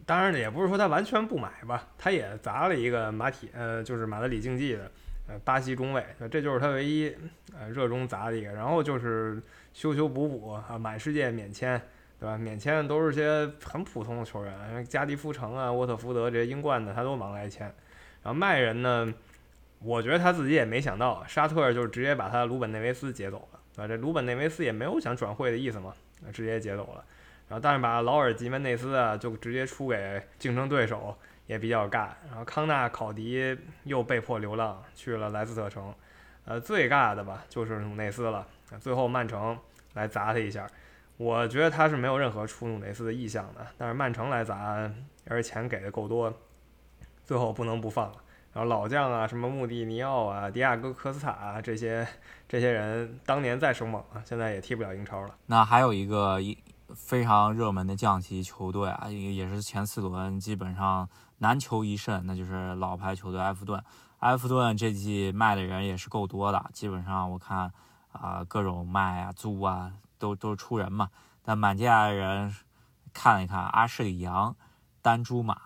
[0.04, 4.90] 当然，也不是说他完全不买吧，他也砸了一个马体，呃，就是马德里竞技的，
[5.28, 7.16] 呃，巴西中卫，这就是他唯一
[7.58, 8.52] 呃热衷砸的一个。
[8.52, 9.42] 然后就是。
[9.74, 11.78] 修修补补啊，满世界免签，
[12.18, 12.38] 对吧？
[12.38, 17.66] 免签都是些很普通的球员，像加迪夫城啊、沃特福德这些英冠的，他都忙来签。
[18.22, 19.12] 然后卖人呢，
[19.80, 23.88] 我觉得他自己也没想到，沙特就直接把他鲁本内维斯劫走了，对吧？
[23.88, 25.92] 这鲁本内维斯也没有想转会的意思嘛，
[26.32, 27.04] 直接劫走了。
[27.48, 31.14] 然后但是把劳尔吉门内斯啊，就直接出给竞争对手，
[31.46, 32.08] 也比较尬。
[32.28, 35.92] 然后康纳考迪又被迫流浪去了莱斯特城，
[36.44, 38.46] 呃，最尬的吧就是努内斯了。
[38.80, 39.56] 最后曼城
[39.94, 40.66] 来砸他一下，
[41.16, 43.66] 我觉得他是没有任何出努内斯的意向的。
[43.78, 44.90] 但是曼城来砸，
[45.28, 46.32] 而且钱给的够多，
[47.24, 48.12] 最后不能不放。
[48.52, 52.06] 然后老将啊，什么穆蒂尼奥啊、迪亚哥科斯塔啊这些
[52.48, 55.34] 这些人，当年再生猛啊，现在也踢不了英超了。
[55.46, 56.56] 那还有一个一
[56.94, 63.82] 非常热门的降级球队啊，也也是前四轮基本上难求一胜，那就是老牌球队埃弗顿。
[64.24, 67.72] 埃弗顿这季卖的人也是够多的，基本上我看。
[68.14, 71.10] 啊，各种卖啊、租啊，都都是出人嘛。
[71.42, 72.54] 但满街的人
[73.12, 74.54] 看了一看，阿什里扬、
[75.02, 75.60] 丹朱马，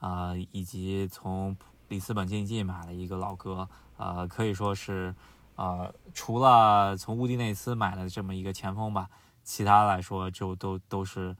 [0.00, 1.56] 呃，以及从
[1.88, 5.14] 里斯本竞技买了一个老哥，呃，可以说是，
[5.56, 9.08] 呃，除了从乌迪内斯买的这么一个前锋吧，
[9.42, 11.34] 其他来说就都都是，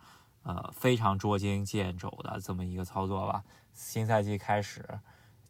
[0.44, 3.44] 呃非常捉襟见肘的这么一个操作吧。
[3.74, 4.98] 新赛季开始，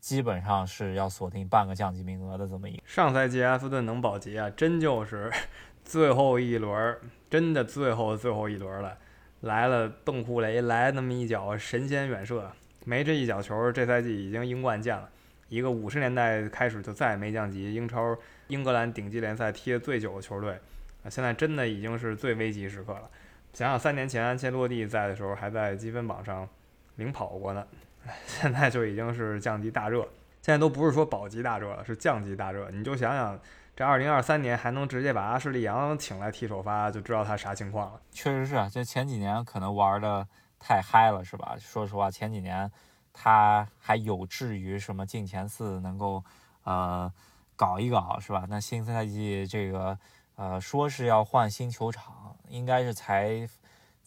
[0.09, 2.83] 基本上是要锁定半个降级名额的这么一个。
[2.87, 5.31] 上赛季埃弗顿能保级啊，真就是
[5.85, 8.97] 最后一轮，真的最后最后一轮了。
[9.42, 12.51] 来了，邓库雷来那么一脚神仙远射，
[12.87, 15.11] 没这一脚球，这赛季已经英冠见了。
[15.51, 18.16] 一个五十年代开始就再也没降级，英超
[18.47, 20.53] 英格兰顶级联赛踢得最久的球队，
[21.05, 23.11] 啊，现在真的已经是最危急时刻了。
[23.53, 26.49] 想想三年前安切洛蒂在的时候，还在积分榜上
[26.97, 27.66] 领跑过呢，
[28.27, 30.03] 现在就已经是降级大热。
[30.42, 32.71] 现在都不是说保级大热了，是降级大热。
[32.71, 33.38] 你就想想，
[33.77, 38.01] 这二零二三年还能直接把阿什利杨请来踢首发，就知道他啥情况了。
[38.11, 40.27] 确实是啊，这前几年可能玩的
[40.59, 41.57] 太嗨了，是吧？
[41.59, 42.71] 说实话，前几年。
[43.21, 46.23] 他还有志于什么进前四，能够
[46.62, 47.12] 呃
[47.57, 48.47] 搞一搞是吧？
[48.49, 49.99] 那新赛季这个
[50.37, 53.49] 呃说是要换新球场，应该是才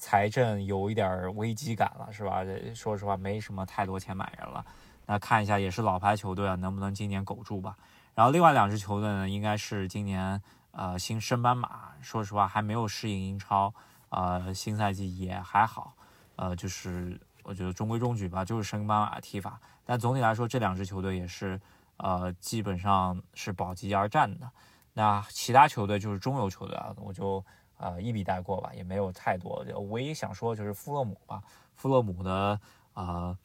[0.02, 2.44] 财政有一点危机感了是吧？
[2.44, 4.66] 这说实话没什么太多钱买人了。
[5.06, 7.78] 那看一下也是老牌球队啊，能不能今年苟住吧？
[8.16, 13.72] 然后另外两支球队呢，应该是今年呃新升班马，说实话还没有适应英超，
[14.10, 15.94] 呃新赛季也还好，
[16.36, 17.22] 呃就是。
[17.44, 19.60] 我觉得中规中矩吧，就是升班马踢法。
[19.84, 21.60] 但总体来说，这两支球队也是，
[21.98, 24.48] 呃，基本上是保级而战的。
[24.94, 27.44] 那其他球队就是中游球队啊，我就
[27.82, 29.65] 呃一笔带过吧，也没有太多。
[29.89, 31.41] 唯一想说就是富勒姆吧，
[31.76, 32.60] 富勒姆的
[32.94, 33.38] 呃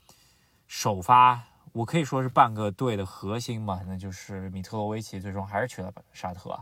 [0.66, 6.56] 首发，我可以说是半个队的核心嘛，那就是米特罗维奇，最终还是去了沙特。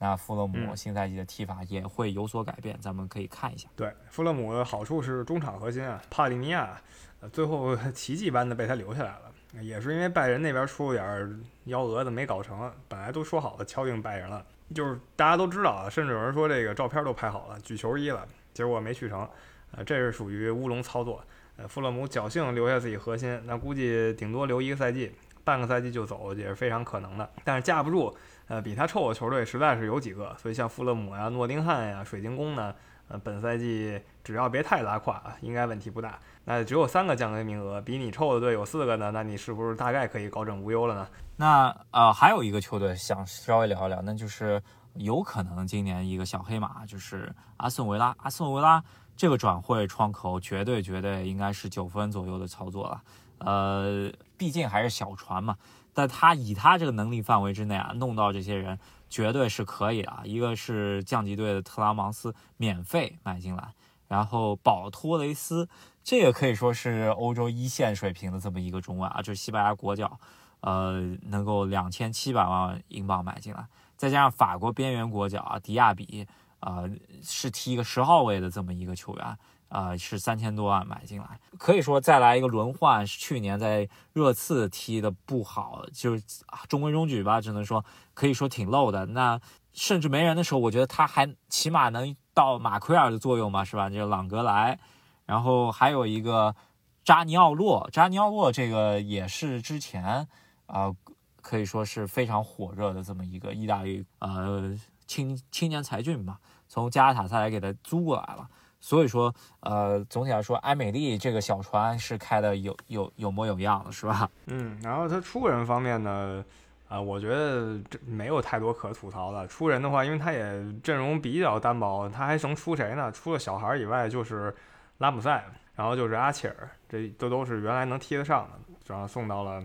[0.00, 3.68] 那富勒姆新赛季的踢法也会有所改变，咱们可以看一下。
[3.74, 6.80] 对，富勒姆的好处是中场核心啊，帕利尼亚，
[7.20, 19.28] 呃，最后 奇迹般的被他留下来了，也是因为拜仁那边出了点幺蛾子没搞成，本来都说好了敲定拜仁了，就是大家都知道啊，甚至有人说这个照片都拍好了，举球衣了，结果没去成，
[19.72, 21.22] 呃，这是属于乌龙操作。
[21.56, 28.16] 呃，富勒姆侥幸留下自己核心，那估计顶多留一个赛季，半个赛季就走也是非常可能的，但是架不住。
[28.46, 32.74] 呃，比他臭的球队实在是有几个，所以像富勒姆呀、诺丁汉呀、水晶宫呢，
[33.08, 36.18] 呃，本赛季只要别太拉胯，应该问题不大。
[36.44, 41.08] 那只有三个降级名额，比你臭的队有四个呢，那你是不是大概可以高枕无忧了呢？
[41.40, 44.60] 那呃，还有一个球队想稍微聊一聊，那就是
[44.94, 48.12] 有可能今年一个小黑马，就是阿斯顿维拉。
[48.18, 48.82] 阿斯顿维拉
[49.16, 53.02] 这个转会窗口绝对绝对应该是九分左右的操作了，
[53.38, 55.56] 呃，毕竟还是小船嘛。
[55.94, 58.76] 但他以他这个能力范围之内啊，弄到这些人
[59.08, 60.22] 绝对是可以啊。
[60.24, 63.74] 一个是降级队的特拉芒斯免费买进来，
[64.08, 65.68] 然后保托雷斯
[66.02, 70.18] 这个可以说是欧洲一线水平的这么一个中卫啊，就是西班牙国脚，
[70.60, 73.66] 呃，能够两千七百万英镑买进来，
[73.96, 76.26] 再加上法国边缘国脚啊迪亚比，
[76.60, 76.90] 呃，
[77.22, 79.38] 是踢一个十号位的这么一个球员。
[79.68, 83.06] 啊，是三千多万买进来，可以说再来一个轮换。
[83.06, 86.24] 是去年在热刺踢的不好，就是
[86.70, 89.04] 中规中矩吧，只能说可以说挺漏的。
[89.04, 89.38] 那
[89.74, 93.90] 甚至没人的时候，我觉得他还起码能到马奎尔的作用嘛，是吧？
[93.90, 94.78] 就朗格莱，
[95.26, 96.56] 然后还有一个
[97.04, 100.26] 扎尼奥洛，扎尼奥洛这个也是之前
[100.68, 100.94] 啊，
[101.42, 104.72] 可以说是非常火热的这么一个意大利呃
[105.06, 108.48] 青青年才俊吧，从加拉塔萨来给他租过来了。
[108.80, 114.30] 所以说，呃，总体来说，埃美丽这个小船是开的有有有模有样的，是吧？
[114.46, 116.44] 嗯，然后他出人方面呢，
[116.88, 119.44] 啊，我觉得这没有太多可吐槽的。
[119.48, 120.40] 出人的话，因为他也
[120.80, 123.10] 阵容比较单薄，他还能出谁呢？
[123.10, 124.54] 除了小孩以外，就是
[124.98, 129.60] 拉姆塞，然后就是阿切尔，这都都是原来能踢得上的，然后送到了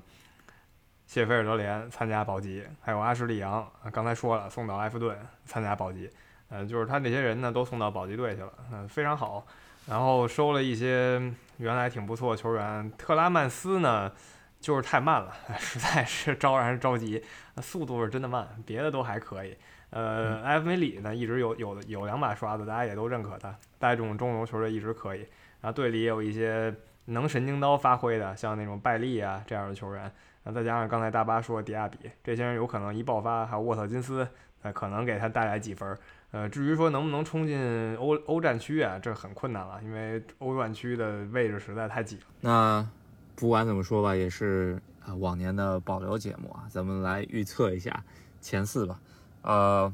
[1.14, 6.10] 谢菲尔德联参加保级，还有阿什利杨，刚才说了，送到埃弗顿参加保级。
[6.50, 9.46] 呃，就是他那些人呢，都送到保级队去了，嗯，非常好。
[9.88, 11.22] 然后收了一些
[11.58, 14.12] 原来挺不错的球员，特拉曼斯呢，
[14.60, 17.24] 就是太慢了， 实在是招让人着急，
[17.62, 19.56] 速度是真的慢，别的都还可以。
[19.92, 25.20] 呃，埃弗梅里呢，一直有有有两把刷子，大家也都认可他，带这种中游球队一直可以。
[25.62, 26.74] 然后队里也有一些
[27.06, 30.12] 能神经刀发挥的，像那种拜利啊这样的球员。
[30.44, 34.28] 那再加上刚才大巴说的迪亚比，这些人有可能一爆发，还有沃特金斯，
[34.62, 35.98] 呃，可能给他带来几分。
[36.32, 42.24] 呃，至于说能不能冲进欧欧战区啊，这很困难了，因为欧战区的位置实在太挤了。
[42.42, 42.88] 那
[43.36, 48.04] 不管怎么说吧，也是啊往年的保留节目啊，咱们来预测一下
[48.42, 49.00] 前四吧。
[49.44, 49.94] 呃，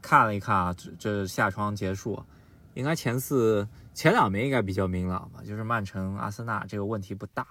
[0.00, 2.22] 看了一看啊，这这夏窗结束，
[2.74, 7.46] 应该前四前两名应该比较明朗吧，就是曼城、阿森纳这个问题不大。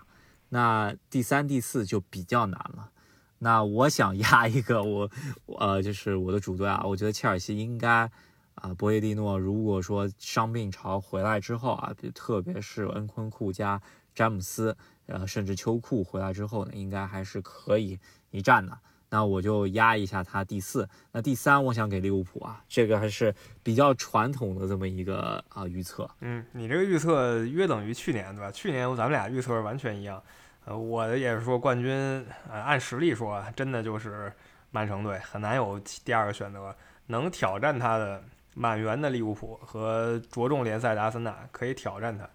[0.53, 2.91] 那第三、第四就比较难了。
[3.39, 5.09] 那我想压一个我，
[5.57, 8.07] 呃，就是我的主队啊，我觉得切尔西应该，
[8.53, 13.81] 啊，博切蒂诺如果说伤病潮回来之后啊，特别是恩昆库加
[14.13, 14.77] 詹姆斯，
[15.07, 17.97] 呃，甚至秋库回来之后呢，应该还是可以
[18.29, 18.77] 一战的。
[19.09, 20.87] 那我就压一下他第四。
[21.11, 23.33] 那第三，我想给利物浦啊，这个还是
[23.63, 26.07] 比较传统的这么一个啊预测。
[26.21, 28.51] 嗯，你这个预测约等于去年对吧？
[28.51, 30.21] 去年咱们俩预测完全一样。
[30.65, 34.31] 呃，我的也是说冠军，呃，按实力说，真的就是
[34.71, 36.73] 曼城队，很难有第二个选择。
[37.07, 38.23] 能挑战他的
[38.55, 42.27] 满员的利物浦和着重联赛的阿森纳可以挑战他。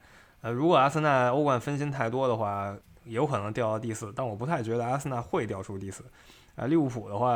[0.43, 6.05] 呃，如果阿森纳欧冠分心太多的话，有可能掉到第四，但我不太觉得阿森纳会掉出第四。
[6.55, 7.35] 啊，利物浦的话，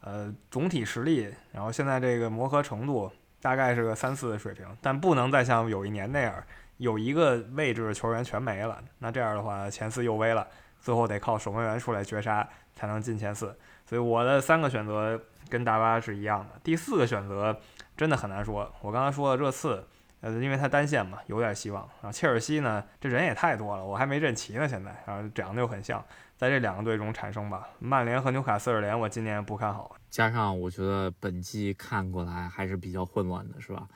[0.00, 3.10] 呃，总体实力，然后现在这个磨合程度
[3.40, 6.34] 大概是个三四的水平，但不能再像有一年那样，
[6.78, 10.46] 有一个位置的球员全没了，那这样的话前四又危了，
[10.80, 13.56] 最后得靠守门员出来绝杀才能进前四。
[13.86, 17.56] 所以我的三个选择跟大巴是一样的，第四个选择
[17.96, 18.72] 真的很难说。
[18.80, 19.86] 我刚才说的热刺，
[20.20, 21.82] 呃，因为他单线嘛，有点希望。
[22.00, 26.02] 然后切尔西呢，这人也太多了，我还没认齐呢，现在，然后长得又很像。
[26.36, 29.94] 在这两个队中产生吧，曼联和纽卡斯尔联，我今年不看好。
[30.10, 33.86] 加上我觉得本季看过来还是比较混乱的，是吧？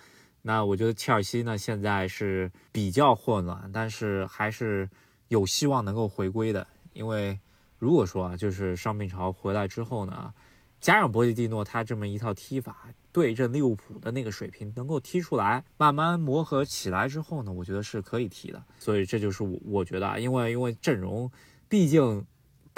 [0.49, 4.88] 那我觉得切尔西呢，现在是比较混乱，但是还是
[5.28, 6.66] 有希望能够回归的。
[6.94, 7.38] 因为
[7.76, 10.32] 如果说啊，就是伤病潮回来之后呢，
[10.80, 18.64] 加上博吉蒂诺他这么一套踢法，对阵利物浦的那个水平能够踢出来，慢慢磨合起来之后呢，我觉得是可以踢的。
[18.78, 21.30] 所以这就是我我觉得啊，因为因为阵容。
[21.68, 22.24] 毕竟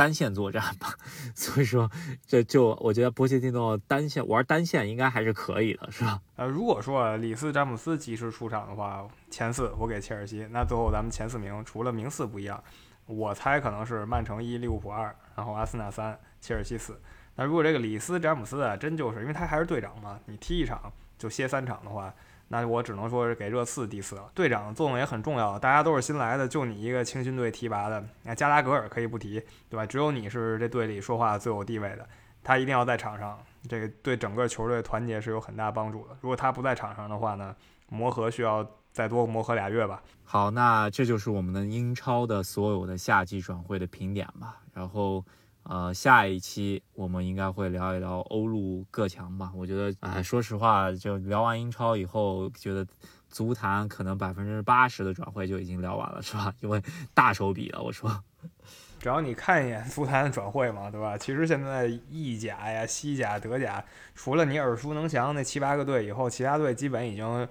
[0.00, 0.94] 单线作战吧，
[1.36, 1.90] 所以说
[2.26, 6.18] 这就我觉得波切蒂诺单线玩单线应该还是可以的，是吧？
[6.36, 12.64] 呃，如果说里斯詹姆斯及时出场的话，前四我给切尔西，那最后咱们前四名除了名次不一样，
[13.04, 16.98] 我猜可能是曼城一，利物浦二，然后阿森纳三，切尔西四。
[17.36, 22.14] 那如果这个里斯詹姆斯啊，真就是因为他还是队长嘛，你踢一场就歇三场的话。
[22.52, 24.28] 那我只能说是给热刺第四了。
[24.34, 28.04] 队长的作用也很重要，大家都是新来的，就你一个青训队提拔的。
[28.24, 29.86] 那加拉格尔可以不提，对吧？
[29.86, 32.04] 只有你是这队里说话最有地位的，
[32.42, 33.38] 他一定要在场上，
[33.68, 36.16] 这个对整个球队团结是有很大帮助的。
[36.20, 37.54] 如果他不在场上的话呢，
[37.88, 40.02] 磨合需要再多磨合俩月吧。
[40.24, 44.56] 好，那这就是我们的英超的所有的夏季转会的评点吧。
[44.74, 45.24] 然后。
[45.64, 49.52] 呃，下一期我们应该会聊一聊欧陆各强吧。
[49.54, 52.84] 我觉得，哎，说实话，就聊完英超以后，觉得
[53.28, 56.52] 足坛可能百分之八十的转会就已经聊完了，是吧？
[56.60, 56.82] 因为
[57.14, 57.80] 大手笔了。
[57.82, 58.24] 我说，
[58.98, 61.16] 只要你看一眼足坛的转会嘛，对吧？
[61.16, 63.84] 其实现在意甲呀、西甲、德甲，
[64.14, 67.48] 除了你耳熟能详那七八个队以后，其他队基本已经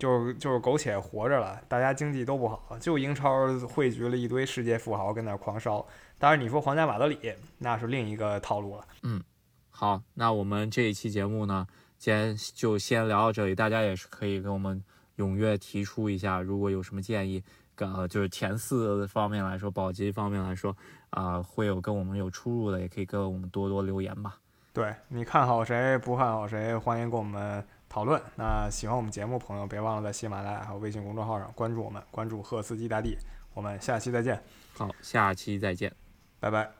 [0.00, 1.60] 就是就是苟且活着了。
[1.68, 5.86] 大家经济都不好，就英超汇聚了一堆世界富豪跟那狂烧。
[6.18, 7.18] 当然，你说皇家马德里
[7.58, 8.84] 那是另一个套路了。
[9.02, 9.22] 嗯，
[9.70, 11.66] 好，那我们这一期节目呢，
[11.98, 13.54] 今天就先聊到这里。
[13.54, 14.82] 大家也是可以跟我们
[15.18, 17.42] 踊跃提出一下，如果有什么建议，
[17.76, 20.76] 呃，就是前四方面来说，保级方面来说，
[21.10, 24.38] 啊，会有跟我们有出入的，也可以跟我们多多留言吧。
[24.72, 28.18] 对你看好谁，不看好谁，欢迎跟我们讨论。
[28.36, 33.18] 那喜欢我们节目朋友，别忘了在喜马拉雅还有微信公众号上关注我们，关注赫斯基大帝。
[33.52, 34.42] 我们下期再见。
[34.72, 35.92] 好，下期再见。
[36.38, 36.79] 拜拜。